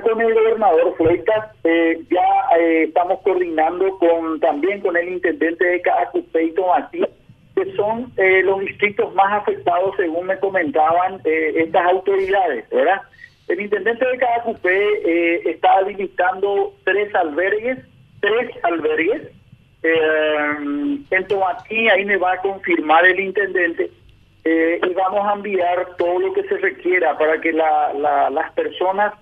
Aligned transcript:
con 0.00 0.20
el 0.20 0.34
gobernador 0.34 0.94
Fleitas, 0.96 1.50
eh, 1.64 2.00
ya 2.10 2.58
eh, 2.58 2.84
estamos 2.84 3.20
coordinando 3.22 3.98
con 3.98 4.40
también 4.40 4.80
con 4.80 4.96
el 4.96 5.08
intendente 5.08 5.64
de 5.64 5.80
Caacupé 5.82 6.44
y 6.44 6.52
Tomatí, 6.52 7.04
que 7.54 7.72
son 7.74 8.12
eh, 8.16 8.42
los 8.42 8.60
distritos 8.60 9.14
más 9.14 9.42
afectados 9.42 9.94
según 9.96 10.26
me 10.26 10.38
comentaban 10.38 11.20
estas 11.24 11.86
autoridades, 11.86 12.68
¿verdad? 12.70 13.02
El 13.48 13.60
intendente 13.60 14.04
de 14.04 14.18
Caacupé 14.18 15.50
está 15.50 15.78
habilitando 15.78 16.74
tres 16.84 17.14
albergues, 17.14 17.78
tres 18.20 18.50
albergues. 18.62 19.22
en 19.82 21.26
Tomatí, 21.28 21.88
ahí 21.88 22.04
me 22.04 22.16
va 22.16 22.32
a 22.32 22.40
confirmar 22.40 23.06
el 23.06 23.20
intendente, 23.20 23.90
y 24.44 24.94
vamos 24.94 25.26
a 25.26 25.34
enviar 25.34 25.96
todo 25.96 26.18
lo 26.18 26.32
que 26.32 26.42
se 26.44 26.56
requiera 26.58 27.16
para 27.16 27.40
que 27.40 27.52
las 27.52 28.52
personas 28.54 29.12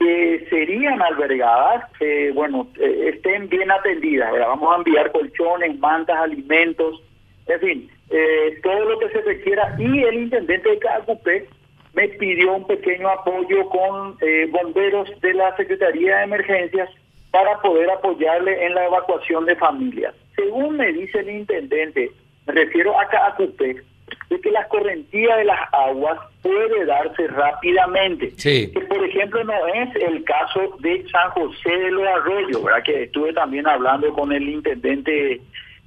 que 0.00 0.46
serían 0.48 1.00
albergadas, 1.02 1.84
eh, 2.00 2.32
bueno, 2.34 2.66
eh, 2.80 3.12
estén 3.14 3.50
bien 3.50 3.70
atendidas. 3.70 4.32
Vamos 4.32 4.72
a 4.72 4.78
enviar 4.78 5.12
colchones, 5.12 5.78
mantas, 5.78 6.16
alimentos, 6.16 7.02
en 7.46 7.60
fin, 7.60 7.90
eh, 8.08 8.58
todo 8.62 8.80
lo 8.86 8.98
que 8.98 9.10
se 9.10 9.20
requiera. 9.20 9.76
Y 9.78 10.02
el 10.02 10.14
intendente 10.14 10.70
de 10.70 10.78
Cacupé 10.78 11.46
me 11.92 12.08
pidió 12.08 12.54
un 12.54 12.66
pequeño 12.66 13.10
apoyo 13.10 13.68
con 13.68 14.16
bomberos 14.52 15.08
de 15.20 15.34
la 15.34 15.54
Secretaría 15.56 16.18
de 16.18 16.24
Emergencias 16.24 16.88
para 17.30 17.60
poder 17.60 17.90
apoyarle 17.90 18.64
en 18.64 18.74
la 18.74 18.86
evacuación 18.86 19.44
de 19.44 19.56
familias. 19.56 20.14
Según 20.34 20.78
me 20.78 20.92
dice 20.92 21.18
el 21.18 21.30
intendente, 21.30 22.10
me 22.46 22.54
refiero 22.54 22.98
a 22.98 23.06
Cacupé, 23.06 23.82
de 24.30 24.40
que 24.40 24.50
la 24.52 24.66
correntía 24.68 25.36
de 25.36 25.44
las 25.44 25.58
aguas 25.72 26.18
puede 26.40 26.86
darse 26.86 27.26
rápidamente. 27.26 28.32
Que 28.72 28.80
por 28.80 29.04
ejemplo 29.04 29.42
no 29.44 29.66
es 29.66 29.94
el 29.96 30.24
caso 30.24 30.76
de 30.78 31.04
San 31.10 31.30
José 31.30 31.70
de 31.70 31.90
los 31.90 32.06
Arroyos, 32.06 32.62
¿verdad? 32.62 32.82
que 32.84 33.02
estuve 33.02 33.32
también 33.32 33.66
hablando 33.66 34.12
con 34.14 34.32
el 34.32 34.48
intendente 34.48 35.40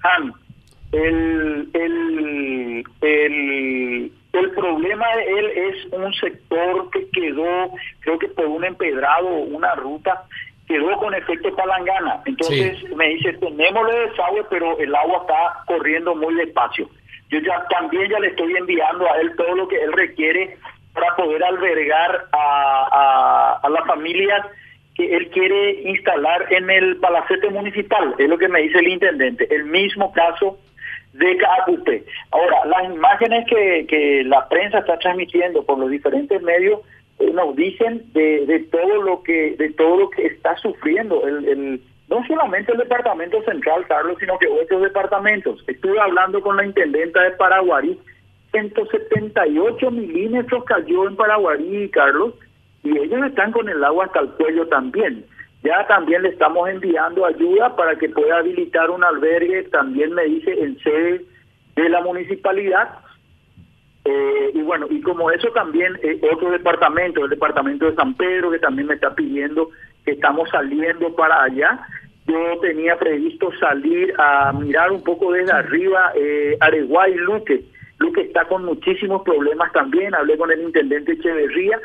Han. 0.04 0.34
El, 0.92 1.70
el, 1.74 2.84
el, 3.02 4.12
el 4.34 4.52
problema 4.52 5.16
de 5.16 5.40
él 5.40 5.46
es 5.56 5.94
un 5.94 6.14
sector 6.14 6.92
que 6.92 7.10
quedó, 7.10 7.72
creo 8.02 8.20
que 8.20 8.28
por 8.28 8.46
un 8.46 8.64
empedrado, 8.66 9.28
una 9.28 9.74
ruta, 9.74 10.26
quedó 10.68 10.96
con 10.98 11.16
efecto 11.16 11.56
palangana. 11.56 12.22
Entonces 12.26 12.84
me 12.96 13.08
dice, 13.10 13.34
tenemos 13.34 13.90
el 13.90 14.10
desagüe, 14.10 14.44
pero 14.50 14.78
el 14.78 14.94
agua 14.94 15.20
está 15.22 15.64
corriendo 15.66 16.14
muy 16.14 16.36
despacio. 16.36 16.90
Yo 17.34 17.40
ya 17.40 17.66
también 17.68 18.08
ya 18.12 18.20
le 18.20 18.28
estoy 18.28 18.56
enviando 18.56 19.12
a 19.12 19.20
él 19.20 19.36
todo 19.36 19.56
lo 19.56 19.68
que 19.68 19.82
él 19.82 19.92
requiere 19.94 20.56
para 20.94 21.16
poder 21.16 21.44
albergar 21.44 22.28
a, 22.32 23.60
a, 23.64 23.70
las 23.70 23.88
familias 23.88 24.46
que 24.94 25.16
él 25.16 25.28
quiere 25.32 25.82
instalar 25.90 26.54
en 26.54 26.70
el 26.70 26.98
palacete 26.98 27.50
municipal, 27.50 28.14
es 28.20 28.30
lo 28.30 28.38
que 28.38 28.48
me 28.48 28.62
dice 28.62 28.78
el 28.78 28.88
intendente. 28.90 29.48
El 29.50 29.66
mismo 29.66 30.14
caso 30.14 30.60
de 31.14 31.36
Caacupé. 31.38 32.04
Ahora, 32.30 32.66
las 32.66 32.94
imágenes 32.94 33.48
que, 33.48 33.88
que 33.88 34.24
la 34.26 34.48
prensa 34.48 34.80
está 34.80 35.00
transmitiendo 35.00 35.64
por 35.64 35.80
los 35.80 35.90
diferentes 35.90 36.40
medios 36.44 36.82
eh, 37.18 37.32
nos 37.34 37.56
dicen 37.56 38.04
de, 38.14 38.46
de 38.46 38.60
todo 38.60 39.02
lo 39.02 39.24
que 39.24 39.56
de 39.58 39.72
todo 39.72 39.98
lo 39.98 40.10
que 40.12 40.28
está 40.28 40.56
sufriendo 40.58 41.26
el 41.28 41.82
no 42.10 42.26
solamente 42.28 42.72
el 42.72 42.78
departamento 42.78 43.42
central, 43.44 43.86
Carlos, 43.88 44.18
sino 44.20 44.38
que 44.38 44.48
otros 44.48 44.82
departamentos. 44.82 45.64
Estuve 45.68 46.00
hablando 46.00 46.42
con 46.42 46.58
la 46.58 46.66
intendenta 46.66 47.24
de 47.24 47.32
Paraguarí, 47.32 48.00
178 48.52 49.92
milímetros 49.92 50.64
cayó 50.66 51.08
en 51.08 51.16
Paraguarí, 51.16 51.90
Carlos, 51.90 52.34
y 52.84 52.98
ellos 52.98 53.26
están 53.26 53.52
con 53.52 53.68
el 53.70 53.84
agua 53.84 54.06
hasta 54.06 54.20
el 54.20 54.30
cuello 54.30 54.68
también. 54.68 55.26
Ya 55.64 55.88
también 55.88 56.24
le 56.24 56.30
estamos 56.30 56.70
enviando 56.70 57.26
ayuda 57.26 57.76
para 57.76 57.96
que 57.96 58.10
pueda 58.10 58.38
habilitar 58.40 58.92
un 58.92 59.04
albergue, 59.04 59.64
también 59.64 60.14
me 60.14 60.26
dice, 60.26 60.52
en 60.62 60.78
sede 60.80 61.26
de 61.76 61.90
la 61.90 62.02
municipalidad. 62.02 63.00
Eh, 64.06 64.52
y 64.54 64.62
bueno, 64.62 64.88
y 64.90 65.02
como 65.02 65.32
eso 65.32 65.50
también 65.52 65.98
eh, 66.04 66.20
otro 66.34 66.52
departamento, 66.52 67.24
el 67.24 67.30
departamento 67.30 67.86
de 67.86 67.96
San 67.96 68.14
Pedro, 68.16 68.52
que 68.52 68.60
también 68.60 68.88
me 68.88 68.96
está 68.96 69.16
pidiendo 69.16 69.70
estamos 70.12 70.50
saliendo 70.50 71.16
para 71.16 71.44
allá. 71.44 71.80
Yo 72.26 72.60
tenía 72.62 72.98
previsto 72.98 73.52
salir 73.60 74.14
a 74.18 74.54
mirar 74.54 74.92
un 74.92 75.04
poco 75.04 75.32
desde 75.34 75.52
arriba 75.52 76.14
eh, 76.16 76.58
Areguay 76.60 77.16
Luque. 77.16 77.64
Luque 78.00 78.22
está 78.22 78.46
con 78.46 78.66
muchísimos 78.66 79.24
problemas 79.24 79.72
también. 79.74 80.16
Hablé 80.16 80.38
con 80.38 80.52
el 80.52 80.62
intendente 80.62 81.14
Echeverría 81.14 81.80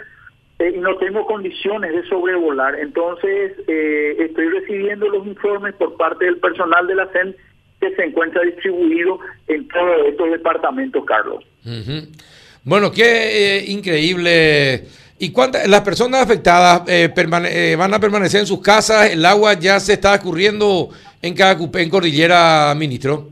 eh, 0.60 0.72
y 0.76 0.78
no 0.78 0.96
tengo 0.98 1.26
condiciones 1.26 1.92
de 1.92 2.08
sobrevolar. 2.08 2.78
Entonces, 2.78 3.52
eh, 3.66 4.16
estoy 4.20 4.48
recibiendo 4.48 5.08
los 5.08 5.26
informes 5.26 5.74
por 5.74 5.96
parte 5.96 6.24
del 6.24 6.38
personal 6.38 6.86
de 6.86 6.94
la 6.94 7.08
CEN 7.08 7.34
que 7.80 7.94
se 7.94 8.04
encuentra 8.04 8.42
distribuido 8.42 9.20
en 9.46 9.66
todos 9.68 10.06
estos 10.08 10.30
departamentos, 10.30 11.04
Carlos. 11.04 11.44
Bueno, 12.64 12.90
qué 12.90 13.64
increíble 13.68 14.84
¿Y 15.20 15.32
cuántas 15.32 15.66
las 15.66 15.80
personas 15.80 16.22
afectadas 16.22 16.82
eh, 16.88 17.12
eh, 17.12 17.76
van 17.76 17.94
a 17.94 17.98
permanecer 17.98 18.40
en 18.40 18.46
sus 18.46 18.62
casas? 18.62 19.10
¿El 19.10 19.24
agua 19.26 19.54
ya 19.54 19.80
se 19.80 19.94
está 19.94 20.14
escurriendo 20.14 20.90
en 21.20 21.34
cada 21.34 21.52
en 21.52 21.90
Cordillera, 21.90 22.72
ministro? 22.76 23.28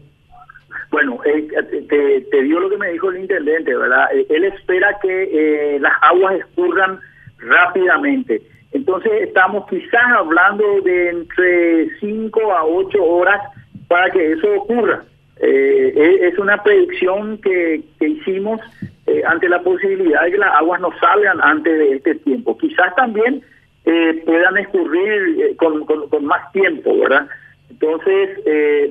Bueno, 0.91 1.21
eh, 1.25 1.47
te, 1.89 2.21
te, 2.23 2.43
dio 2.43 2.59
lo 2.59 2.71
que 2.71 2.77
me 2.77 2.91
dijo 2.91 3.11
el 3.11 3.21
intendente, 3.21 3.77
¿verdad? 3.77 4.07
Él 4.29 4.45
espera 4.45 4.99
que 5.01 5.79
las 5.81 5.93
aguas 6.03 6.41
escurran 6.41 6.99
rápidamente. 7.39 8.43
Entonces 8.73 9.13
estamos 9.23 9.69
quizás 9.69 10.07
hablando 10.19 10.81
de 10.81 11.11
entre 11.11 11.91
5 12.01 12.53
a 12.53 12.65
8 12.65 13.05
horas 13.05 13.41
para 13.87 14.11
que 14.11 14.33
eso 14.33 14.49
ocurra. 14.57 15.05
es 15.41 16.37
una 16.39 16.61
predicción 16.65 17.39
que, 17.39 17.83
que 18.01 18.09
hicimos 18.09 18.61
eh, 19.17 19.23
ante 19.27 19.49
la 19.49 19.63
posibilidad 19.63 20.23
de 20.25 20.33
que 20.33 20.39
las 20.39 20.55
aguas 20.55 20.81
no 20.81 20.91
salgan 21.01 21.41
antes 21.43 21.79
de 21.79 21.97
este 21.97 22.15
tiempo. 22.17 22.57
Quizás 22.59 22.95
también 22.97 23.43
eh, 23.85 24.23
puedan 24.27 24.59
escurrir 24.59 25.41
eh, 25.41 25.57
con, 25.57 26.25
más 26.25 26.53
tiempo, 26.53 26.99
¿verdad? 26.99 27.27
Entonces, 27.71 28.41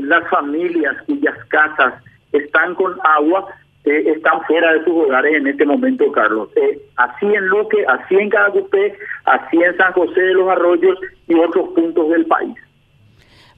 las 0.02 0.28
familias 0.30 0.96
cuyas 1.06 1.36
casas 1.48 1.94
están 2.34 2.76
con 2.76 2.94
agua 3.04 3.48
están 3.86 4.42
fuera 4.48 4.74
de 4.74 4.84
sus 4.84 4.94
hogares 4.94 5.36
en 5.36 5.48
este 5.48 5.66
momento, 5.66 6.12
Carlos. 6.12 6.50
así 6.98 7.26
en 7.26 7.46
Luque, 7.46 7.86
así 7.88 8.16
en 8.16 8.30
Cadacupé, 8.30 8.98
así 9.26 9.58
en 9.58 9.78
San 9.78 9.94
José 9.94 10.20
de 10.20 10.34
los 10.34 10.50
Arroyos 10.50 10.98
y 11.28 11.36
otros 11.36 11.70
puntos 11.70 12.10
del 12.10 12.26
país. 12.26 12.56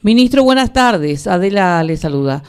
Ministro, 0.01 0.43
buenas 0.43 0.71
tardes. 0.73 1.27
Adela 1.27 1.81
le 1.83 1.97
saluda. 1.97 2.43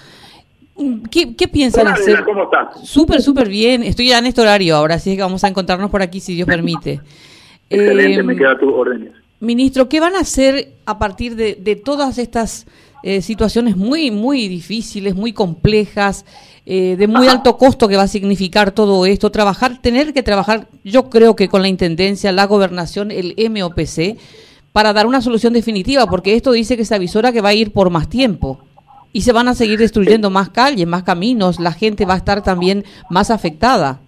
¿Qué, 1.10 1.34
qué 1.34 1.48
piensan 1.48 1.88
hacer? 1.88 2.24
¿Cómo 2.24 2.44
estás? 2.44 2.88
Súper, 2.88 3.20
súper 3.20 3.48
bien. 3.48 3.82
Estoy 3.82 4.08
ya 4.08 4.18
en 4.18 4.26
este 4.26 4.40
horario 4.40 4.76
ahora, 4.76 4.96
así 4.96 5.16
que 5.16 5.22
vamos 5.22 5.42
a 5.44 5.48
encontrarnos 5.48 5.90
por 5.90 6.02
aquí 6.02 6.20
si 6.20 6.34
Dios 6.34 6.46
permite. 6.46 7.00
Excelente, 7.70 8.22
me 8.22 8.32
em, 8.34 8.38
queda 8.38 8.58
tu 8.58 8.72
órdenes. 8.72 9.12
Ministro, 9.40 9.88
¿qué 9.88 10.00
van 10.00 10.14
a 10.14 10.20
hacer 10.20 10.72
a 10.86 10.98
partir 10.98 11.36
de, 11.36 11.54
de 11.54 11.76
todas 11.76 12.18
estas 12.18 12.66
eh, 13.02 13.22
situaciones 13.22 13.76
muy, 13.76 14.10
muy 14.10 14.48
difíciles, 14.48 15.14
muy 15.14 15.32
complejas, 15.32 16.24
eh, 16.66 16.96
de 16.98 17.06
muy 17.06 17.28
alto 17.28 17.56
costo 17.56 17.88
que 17.88 17.96
va 17.96 18.02
a 18.04 18.08
significar 18.08 18.72
todo 18.72 19.06
esto? 19.06 19.30
Trabajar, 19.30 19.80
tener 19.80 20.12
que 20.12 20.22
trabajar, 20.22 20.68
yo 20.82 21.10
creo 21.10 21.36
que 21.36 21.48
con 21.48 21.62
la 21.62 21.68
Intendencia, 21.68 22.32
la 22.32 22.46
Gobernación, 22.46 23.10
el 23.10 23.34
MOPC, 23.50 24.18
para 24.72 24.92
dar 24.92 25.06
una 25.06 25.20
solución 25.20 25.52
definitiva, 25.52 26.06
porque 26.06 26.34
esto 26.34 26.52
dice 26.52 26.76
que 26.76 26.84
se 26.84 26.94
avisora 26.94 27.32
que 27.32 27.40
va 27.40 27.50
a 27.50 27.54
ir 27.54 27.72
por 27.72 27.90
más 27.90 28.08
tiempo 28.08 28.60
y 29.12 29.22
se 29.22 29.32
van 29.32 29.48
a 29.48 29.54
seguir 29.54 29.78
destruyendo 29.78 30.30
más 30.30 30.50
calles, 30.50 30.86
más 30.86 31.02
caminos, 31.02 31.60
la 31.60 31.72
gente 31.72 32.04
va 32.04 32.14
a 32.14 32.18
estar 32.18 32.42
también 32.42 32.84
más 33.10 33.30
afectada. 33.30 34.00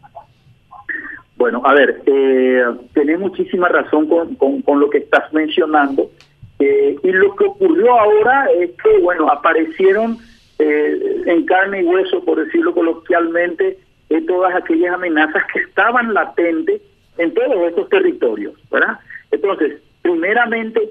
Bueno, 1.37 1.63
a 1.65 1.73
ver, 1.73 2.03
eh, 2.05 2.63
tenés 2.93 3.19
muchísima 3.19 3.69
razón 3.69 4.07
con, 4.07 4.63
con, 4.63 4.79
lo 4.79 4.91
que 4.91 4.99
estás 4.99 5.33
mencionando. 5.33 6.11
Eh, 6.59 6.99
y 7.03 7.13
lo 7.13 7.35
que 7.35 7.45
ocurrió 7.45 7.99
ahora 7.99 8.47
es 8.61 8.73
que, 8.73 8.99
bueno, 8.99 9.27
aparecieron 9.31 10.19
eh, 10.59 11.23
en 11.25 11.47
carne 11.47 11.81
y 11.81 11.87
hueso, 11.87 12.23
por 12.23 12.45
decirlo 12.45 12.75
coloquialmente, 12.75 13.79
eh, 14.11 14.21
todas 14.27 14.55
aquellas 14.55 14.93
amenazas 14.93 15.43
que 15.55 15.61
estaban 15.61 16.13
latentes 16.13 16.83
en 17.17 17.33
todos 17.33 17.69
estos 17.69 17.89
territorios, 17.89 18.53
¿verdad? 18.71 18.99
Entonces, 19.31 19.81
primeramente, 20.03 20.91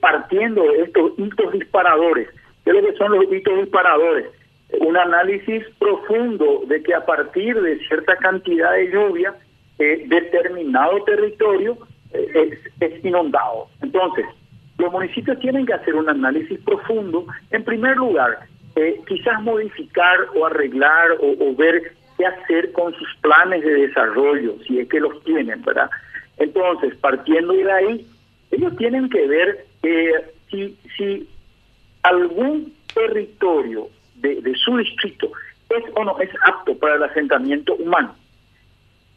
partiendo 0.00 0.62
de 0.64 0.82
estos 0.82 1.12
hitos 1.18 1.52
disparadores, 1.52 2.28
¿Qué 2.66 2.72
es 2.72 2.82
lo 2.82 2.90
que 2.90 2.96
son 2.96 3.12
los 3.12 3.32
hitos 3.32 3.60
disparadores? 3.60 4.26
Un 4.80 4.96
análisis 4.96 5.62
profundo 5.78 6.64
de 6.66 6.82
que 6.82 6.94
a 6.94 7.06
partir 7.06 7.54
de 7.62 7.78
cierta 7.86 8.16
cantidad 8.16 8.72
de 8.72 8.90
lluvia, 8.90 9.36
eh, 9.78 10.02
determinado 10.08 11.00
territorio 11.04 11.78
eh, 12.12 12.58
es, 12.80 13.04
inundado. 13.04 13.68
Entonces, 13.82 14.26
los 14.78 14.90
municipios 14.90 15.38
tienen 15.38 15.64
que 15.64 15.74
hacer 15.74 15.94
un 15.94 16.08
análisis 16.08 16.58
profundo. 16.64 17.24
En 17.52 17.62
primer 17.62 17.96
lugar, 17.98 18.40
eh, 18.74 19.00
quizás 19.06 19.40
modificar 19.42 20.18
o 20.34 20.46
arreglar 20.46 21.12
o, 21.20 21.54
ver 21.54 21.92
qué 22.18 22.26
hacer 22.26 22.72
con 22.72 22.92
sus 22.94 23.14
planes 23.20 23.62
de 23.62 23.86
desarrollo, 23.86 24.56
si 24.66 24.80
es 24.80 24.88
que 24.88 24.98
los 24.98 25.22
tienen, 25.22 25.62
¿verdad? 25.62 25.88
Entonces, 26.38 26.96
partiendo 26.96 27.52
de 27.52 27.70
ahí, 27.70 28.06
ellos 28.50 28.76
tienen 28.76 29.08
que 29.08 29.24
ver 29.28 29.66
si, 30.50 30.76
si 30.96 31.28
algún 32.08 32.72
territorio 32.94 33.88
de, 34.16 34.54
su 34.64 34.76
distrito 34.76 35.30
es 35.68 35.84
o 35.94 36.04
no 36.04 36.18
es 36.20 36.30
apto 36.46 36.76
para 36.78 36.94
el 36.94 37.02
asentamiento 37.02 37.74
humano. 37.74 38.14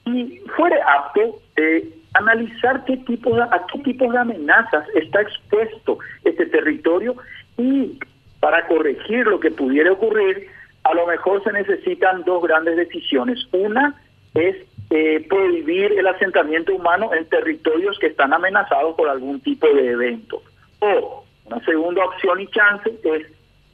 Y 0.05 0.39
fuere 0.55 0.77
apto, 0.81 1.39
eh, 1.55 1.87
analizar 2.13 2.83
qué 2.85 2.97
tipo 2.97 3.35
de, 3.35 3.43
a 3.43 3.65
qué 3.71 3.79
tipo 3.79 4.11
de 4.11 4.17
amenazas 4.17 4.85
está 4.95 5.21
expuesto 5.21 5.99
este 6.23 6.47
territorio 6.47 7.15
y 7.57 7.99
para 8.39 8.65
corregir 8.67 9.27
lo 9.27 9.39
que 9.39 9.51
pudiera 9.51 9.91
ocurrir, 9.91 10.47
a 10.83 10.93
lo 10.93 11.05
mejor 11.05 11.43
se 11.43 11.51
necesitan 11.51 12.23
dos 12.23 12.41
grandes 12.41 12.77
decisiones. 12.77 13.37
Una 13.51 13.95
es 14.33 14.55
eh, 14.89 15.25
prohibir 15.29 15.91
el 15.91 16.07
asentamiento 16.07 16.73
humano 16.73 17.13
en 17.13 17.25
territorios 17.25 17.99
que 17.99 18.07
están 18.07 18.33
amenazados 18.33 18.95
por 18.95 19.09
algún 19.09 19.39
tipo 19.41 19.67
de 19.67 19.91
evento. 19.91 20.41
O 20.79 21.25
una 21.49 21.63
segunda 21.65 22.05
opción 22.05 22.39
y 22.39 22.47
chance 22.47 22.89
es 23.03 23.27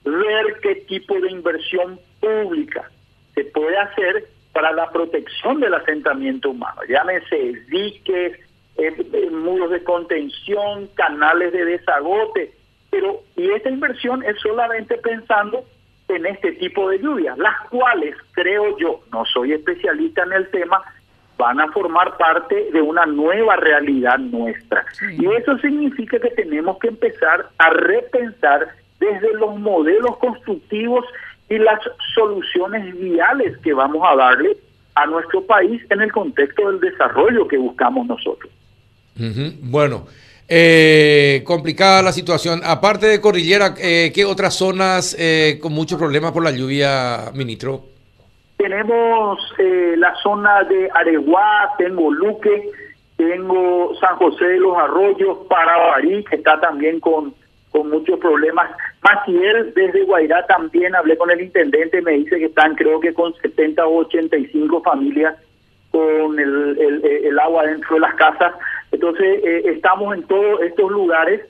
ver 0.03 0.59
qué 0.61 0.75
tipo 0.87 1.19
de 1.19 1.31
inversión 1.31 1.99
pública 2.19 2.89
se 3.33 3.43
puede 3.45 3.77
hacer 3.77 4.27
para 4.53 4.71
la 4.71 4.89
protección 4.89 5.59
del 5.59 5.73
asentamiento 5.73 6.51
humano. 6.51 6.81
Llámese 6.87 7.53
diques, 7.69 8.39
eh, 8.77 8.95
eh, 9.13 9.29
muros 9.29 9.71
de 9.71 9.83
contención, 9.83 10.87
canales 10.95 11.51
de 11.51 11.65
desagote, 11.65 12.53
pero 12.89 13.21
y 13.35 13.49
esta 13.51 13.69
inversión 13.69 14.23
es 14.23 14.39
solamente 14.39 14.97
pensando 14.97 15.65
en 16.07 16.25
este 16.25 16.53
tipo 16.53 16.89
de 16.89 16.99
lluvias, 16.99 17.37
las 17.37 17.67
cuales 17.69 18.15
creo 18.31 18.77
yo, 18.77 19.01
no 19.11 19.25
soy 19.25 19.53
especialista 19.53 20.23
en 20.23 20.33
el 20.33 20.49
tema, 20.49 20.81
van 21.37 21.59
a 21.59 21.71
formar 21.71 22.17
parte 22.17 22.69
de 22.71 22.81
una 22.81 23.05
nueva 23.05 23.55
realidad 23.57 24.17
nuestra. 24.19 24.85
Y 25.17 25.25
eso 25.25 25.57
significa 25.59 26.19
que 26.19 26.29
tenemos 26.29 26.77
que 26.79 26.87
empezar 26.87 27.49
a 27.57 27.69
repensar 27.69 28.67
desde 28.99 29.33
los 29.33 29.57
modelos 29.59 30.17
constructivos 30.17 31.05
y 31.49 31.57
las 31.57 31.79
soluciones 32.13 32.97
viales 32.97 33.57
que 33.59 33.73
vamos 33.73 34.01
a 34.07 34.15
darle 34.15 34.57
a 34.95 35.05
nuestro 35.05 35.45
país 35.45 35.81
en 35.89 36.01
el 36.01 36.11
contexto 36.11 36.71
del 36.71 36.79
desarrollo 36.79 37.47
que 37.47 37.57
buscamos 37.57 38.07
nosotros. 38.07 38.51
Bueno, 39.61 40.07
eh, 40.47 41.41
complicada 41.45 42.01
la 42.01 42.13
situación. 42.13 42.61
Aparte 42.63 43.07
de 43.07 43.19
Cordillera, 43.19 43.75
eh, 43.77 44.11
¿qué 44.13 44.25
otras 44.25 44.53
zonas 44.53 45.15
eh, 45.19 45.59
con 45.61 45.73
muchos 45.73 45.99
problemas 45.99 46.31
por 46.31 46.43
la 46.43 46.51
lluvia, 46.51 47.31
ministro? 47.33 47.94
Tenemos 48.65 49.39
eh, 49.59 49.93
la 49.95 50.15
zona 50.23 50.63
de 50.63 50.89
Areguá, 50.91 51.69
tengo 51.77 52.11
Luque, 52.11 52.71
tengo 53.15 53.93
San 53.99 54.15
José 54.15 54.43
de 54.43 54.57
los 54.57 54.75
Arroyos, 54.75 55.37
Parabarí, 55.47 56.23
que 56.23 56.37
está 56.37 56.59
también 56.59 56.99
con 56.99 57.31
con 57.69 57.91
muchos 57.91 58.17
problemas. 58.19 58.71
Maciel, 59.03 59.71
desde 59.75 60.03
Guairá 60.05 60.47
también 60.47 60.95
hablé 60.95 61.15
con 61.15 61.29
el 61.29 61.41
intendente, 61.41 62.01
me 62.01 62.13
dice 62.13 62.39
que 62.39 62.45
están 62.45 62.73
creo 62.73 62.99
que 62.99 63.13
con 63.13 63.35
70 63.35 63.85
o 63.85 63.97
85 63.97 64.81
familias 64.81 65.35
con 65.91 66.39
el, 66.39 66.75
el, 67.23 67.37
agua 67.37 67.67
dentro 67.67 67.95
de 67.95 68.01
las 68.01 68.15
casas. 68.15 68.53
Entonces, 68.91 69.41
eh, 69.43 69.61
estamos 69.75 70.15
en 70.15 70.23
todos 70.23 70.61
estos 70.61 70.89
lugares 70.89 71.41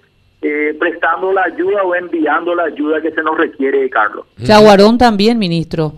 eh, 0.42 0.76
prestando 0.78 1.32
la 1.32 1.44
ayuda 1.44 1.84
o 1.84 1.96
enviando 1.96 2.54
la 2.56 2.64
ayuda 2.64 3.02
que 3.02 3.12
se 3.12 3.24
nos 3.24 3.38
requiere, 3.38 3.90
Carlos. 3.90 4.26
Yaguarón 4.38 4.98
también, 4.98 5.40
ministro. 5.40 5.94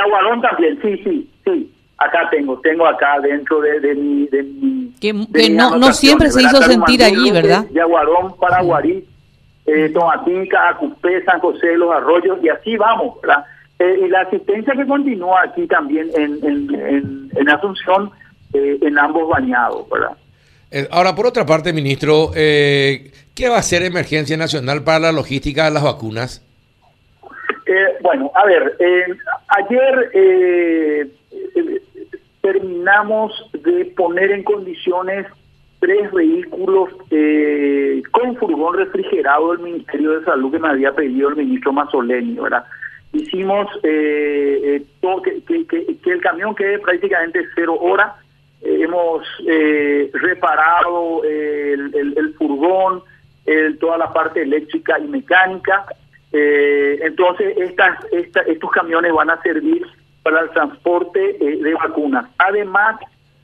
Yaguarón 0.00 0.40
también, 0.40 0.78
sí, 0.82 0.96
sí, 1.04 1.30
sí. 1.44 1.72
Acá 1.98 2.28
tengo, 2.30 2.58
tengo 2.60 2.86
acá 2.86 3.20
dentro 3.20 3.60
de, 3.60 3.78
de 3.80 3.94
mi... 3.94 4.26
De 4.28 4.42
mi 4.42 4.94
que, 5.00 5.12
no, 5.50 5.76
no 5.76 5.92
siempre 5.92 6.30
se 6.30 6.42
hizo 6.42 6.62
sentir 6.62 7.02
allí, 7.02 7.30
¿verdad? 7.30 7.66
Yaguarón, 7.72 8.36
Paraguarí, 8.38 9.04
eh, 9.66 9.90
Tomatica, 9.90 10.70
Acupé, 10.70 11.22
San 11.24 11.40
José 11.40 11.68
de 11.68 11.78
los 11.78 11.92
Arroyos, 11.92 12.38
y 12.42 12.48
así 12.48 12.76
vamos, 12.76 13.20
¿verdad? 13.20 13.44
Eh, 13.78 14.00
y 14.04 14.08
la 14.08 14.20
asistencia 14.20 14.74
que 14.74 14.86
continúa 14.86 15.42
aquí 15.42 15.66
también 15.66 16.10
en, 16.14 16.38
en, 16.44 17.30
en, 17.34 17.48
Asunción, 17.48 18.10
eh, 18.52 18.78
en 18.82 18.98
ambos 18.98 19.28
bañados, 19.28 19.88
¿verdad? 19.88 20.12
Eh, 20.70 20.86
ahora, 20.90 21.14
por 21.14 21.26
otra 21.26 21.46
parte, 21.46 21.72
ministro, 21.72 22.30
¿qué 22.32 23.48
va 23.48 23.56
a 23.56 23.60
hacer 23.60 23.82
Emergencia 23.82 24.36
Nacional 24.36 24.84
para 24.84 24.98
la 24.98 25.12
logística 25.12 25.64
de 25.64 25.70
las 25.70 25.82
vacunas? 25.82 26.44
Bueno, 28.02 28.30
a 28.34 28.44
ver, 28.46 28.76
ayer 29.48 31.10
terminamos 32.40 33.32
de 33.52 33.84
poner 33.96 34.30
en 34.32 34.42
condiciones 34.42 35.26
tres 35.80 36.12
vehículos 36.12 36.90
eh, 37.10 38.02
con 38.12 38.36
furgón 38.36 38.76
refrigerado 38.76 39.52
del 39.52 39.60
Ministerio 39.60 40.18
de 40.18 40.24
Salud 40.24 40.52
que 40.52 40.58
me 40.58 40.68
había 40.68 40.92
pedido 40.92 41.30
el 41.30 41.36
ministro 41.36 41.72
Mazzoleni, 41.72 42.38
¿verdad? 42.38 42.64
Hicimos 43.12 43.66
eh, 43.82 44.60
eh 44.62 44.84
que, 45.68 46.10
el 46.12 46.20
camión 46.20 46.54
quede 46.54 46.78
prácticamente 46.78 47.40
cero 47.54 47.76
horas. 47.80 48.12
Eh, 48.62 48.82
hemos 48.82 49.26
reparado 50.12 51.24
el, 51.24 52.34
furgón, 52.36 53.02
toda 53.80 53.98
la 53.98 54.12
parte 54.12 54.42
eléctrica 54.42 54.98
y 54.98 55.08
mecánica. 55.08 55.86
Entonces, 56.32 57.56
estas, 57.56 57.98
estos 58.12 58.70
camiones 58.70 59.12
van 59.12 59.30
a 59.30 59.42
servir 59.42 59.84
para 60.22 60.40
el 60.40 60.50
transporte 60.50 61.18
de 61.38 61.74
vacunas. 61.74 62.26
Además, 62.38 62.96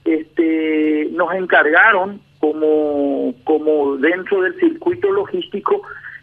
este, 0.04 1.08
nos 1.12 1.32
encargaron 1.34 2.20
como, 2.38 3.34
como 3.44 3.96
dentro 3.96 4.42
del 4.42 4.54
circuito 4.60 5.10
logístico 5.10 5.82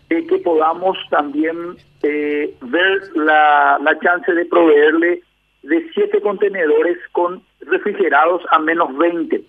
eh, 0.09 0.25
que 0.27 0.37
podamos 0.37 0.97
también 1.09 1.75
eh, 2.03 2.53
ver 2.61 3.01
la, 3.15 3.79
la 3.81 3.99
chance 3.99 4.31
de 4.31 4.45
proveerle 4.45 5.21
de 5.63 5.89
siete 5.93 6.21
contenedores 6.21 6.97
con 7.11 7.41
refrigerados 7.61 8.41
a 8.51 8.59
menos 8.59 8.95
20. 8.97 9.41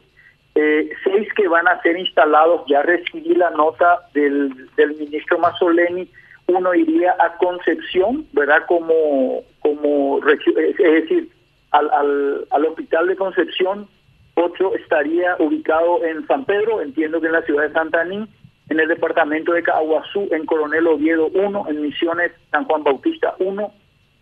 Eh, 0.56 0.90
seis 1.02 1.28
que 1.34 1.48
van 1.48 1.66
a 1.66 1.82
ser 1.82 1.98
instalados, 1.98 2.62
ya 2.68 2.82
recibí 2.82 3.34
la 3.34 3.50
nota 3.50 4.00
del, 4.14 4.52
del 4.76 4.96
ministro 4.96 5.38
Mazzoleni, 5.38 6.08
uno 6.46 6.74
iría 6.74 7.14
a 7.18 7.36
Concepción, 7.38 8.26
¿verdad? 8.32 8.64
Como, 8.66 9.42
como 9.60 10.20
es 10.28 10.76
decir, 10.76 11.30
al, 11.70 11.90
al, 11.90 12.46
al 12.50 12.64
hospital 12.66 13.08
de 13.08 13.16
Concepción 13.16 13.88
otro 14.34 14.74
estaría 14.74 15.36
ubicado 15.38 16.04
en 16.04 16.26
San 16.26 16.44
Pedro, 16.44 16.80
entiendo 16.80 17.20
que 17.20 17.28
en 17.28 17.32
la 17.32 17.42
ciudad 17.42 17.68
de 17.68 17.72
Santaní, 17.72 18.26
en 18.68 18.80
el 18.80 18.88
departamento 18.88 19.52
de 19.52 19.62
Caguazú, 19.62 20.28
en 20.32 20.44
Coronel 20.46 20.86
Oviedo 20.86 21.28
1, 21.28 21.66
en 21.68 21.82
Misiones 21.82 22.32
San 22.50 22.64
Juan 22.64 22.82
Bautista 22.82 23.34
1, 23.38 23.72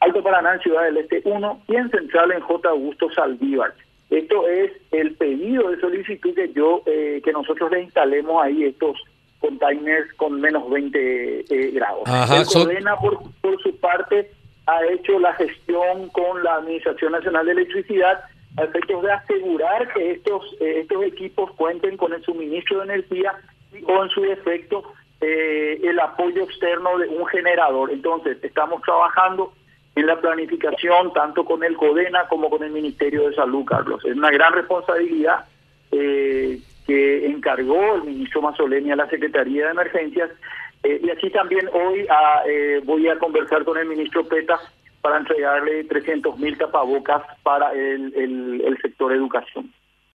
Alto 0.00 0.23
Paraná 0.23 0.55
en 0.55 0.61
Ciudad 0.61 0.85
del 0.85 0.99
Este 0.99 1.23
1 1.25 1.62
y 1.69 1.76
en 1.76 1.91
Central 1.91 2.33
en 2.33 2.41
J. 2.41 2.69
Augusto 2.69 3.11
Saldívar. 3.12 3.73
Esto 4.11 4.47
es 4.49 4.73
el 4.91 5.14
pedido 5.14 5.71
de 5.71 5.81
solicitud 5.81 6.35
que 6.35 6.52
yo, 6.52 6.83
eh, 6.87 7.23
que 7.25 7.33
nosotros 7.33 7.71
le 7.71 7.83
instalemos 7.83 8.43
ahí 8.43 8.64
estos 8.64 9.00
containers 9.43 10.11
con 10.15 10.41
menos 10.41 10.71
20 10.71 11.41
eh, 11.41 11.71
grados. 11.73 12.05
el 12.09 12.47
CODENA, 12.47 12.97
por, 12.97 13.21
por 13.43 13.63
su 13.63 13.77
parte, 13.77 14.31
ha 14.67 14.85
hecho 14.87 15.19
la 15.19 15.35
gestión 15.35 16.09
con 16.11 16.43
la 16.43 16.55
Administración 16.55 17.13
Nacional 17.13 17.45
de 17.45 17.53
Electricidad 17.53 18.25
a 18.57 18.65
efectos 18.65 19.03
de 19.03 19.13
asegurar 19.13 19.93
que 19.93 20.13
estos 20.13 20.43
eh, 20.61 20.81
estos 20.81 21.05
equipos 21.05 21.51
cuenten 21.53 21.97
con 21.97 22.13
el 22.13 22.23
suministro 22.23 22.79
de 22.79 22.85
energía 22.85 23.35
o 23.87 24.05
en 24.05 24.11
su 24.11 24.23
defecto 24.23 24.85
eh, 25.21 25.81
el 25.83 25.99
apoyo 26.01 26.45
externo 26.45 26.99
de 26.99 27.09
un 27.09 27.27
generador. 27.27 27.91
Entonces, 27.91 28.39
estamos 28.43 28.83
trabajando 28.83 29.53
en 29.95 30.07
la 30.07 30.21
planificación 30.21 31.13
tanto 31.13 31.45
con 31.45 31.63
el 31.65 31.77
CODENA 31.77 32.29
como 32.29 32.51
con 32.51 32.63
el 32.63 32.71
Ministerio 32.71 33.29
de 33.29 33.35
Salud, 33.35 33.65
Carlos. 33.65 34.05
Es 34.05 34.17
una 34.17 34.31
gran 34.31 34.53
responsabilidad 34.53 35.45
eh, 35.93 36.59
que 36.87 37.27
encargó 37.27 37.97
el 37.97 38.05
ministro 38.05 38.43
Mazzoleni 38.43 38.91
a 38.91 38.97
la 38.97 39.09
Secretaría 39.09 39.67
de 39.67 39.71
Emergencias 39.73 40.31
y 40.85 41.11
así 41.11 41.31
también 41.31 41.69
hoy 41.73 42.05
ah, 42.11 42.43
voy 42.85 43.09
a 43.09 43.17
conversar 43.19 43.65
con 43.65 43.79
el 43.79 43.87
ministro 43.87 44.27
Peta 44.27 44.59
para 45.01 45.19
entregarle 45.19 45.85
300 45.85 46.39
mil 46.39 46.57
tapabocas 46.59 47.23
para 47.43 47.73
el, 47.73 48.12
el, 48.17 48.62
el 48.65 48.79
sector 48.79 49.12
educación. 49.12 49.71